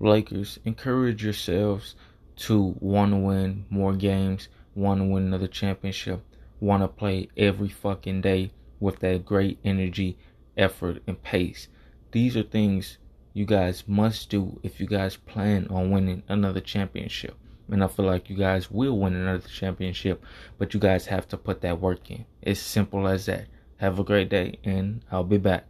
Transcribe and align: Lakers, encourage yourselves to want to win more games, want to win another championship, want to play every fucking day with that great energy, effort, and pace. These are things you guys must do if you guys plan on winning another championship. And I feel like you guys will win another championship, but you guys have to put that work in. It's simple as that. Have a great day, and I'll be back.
Lakers, 0.00 0.58
encourage 0.64 1.22
yourselves 1.22 1.94
to 2.36 2.74
want 2.80 3.12
to 3.12 3.18
win 3.18 3.66
more 3.68 3.92
games, 3.92 4.48
want 4.74 5.00
to 5.00 5.04
win 5.04 5.24
another 5.24 5.46
championship, 5.46 6.24
want 6.58 6.82
to 6.82 6.88
play 6.88 7.28
every 7.36 7.68
fucking 7.68 8.22
day 8.22 8.50
with 8.80 9.00
that 9.00 9.26
great 9.26 9.58
energy, 9.62 10.16
effort, 10.56 11.02
and 11.06 11.22
pace. 11.22 11.68
These 12.12 12.34
are 12.36 12.42
things 12.42 12.96
you 13.34 13.44
guys 13.44 13.84
must 13.86 14.30
do 14.30 14.58
if 14.62 14.80
you 14.80 14.86
guys 14.86 15.16
plan 15.16 15.66
on 15.68 15.90
winning 15.90 16.22
another 16.28 16.60
championship. 16.60 17.36
And 17.70 17.84
I 17.84 17.86
feel 17.86 18.06
like 18.06 18.30
you 18.30 18.36
guys 18.36 18.70
will 18.70 18.98
win 18.98 19.14
another 19.14 19.46
championship, 19.46 20.24
but 20.58 20.72
you 20.72 20.80
guys 20.80 21.06
have 21.06 21.28
to 21.28 21.36
put 21.36 21.60
that 21.60 21.80
work 21.80 22.10
in. 22.10 22.24
It's 22.42 22.58
simple 22.58 23.06
as 23.06 23.26
that. 23.26 23.46
Have 23.76 23.98
a 23.98 24.04
great 24.04 24.28
day, 24.28 24.58
and 24.64 25.04
I'll 25.12 25.24
be 25.24 25.38
back. 25.38 25.69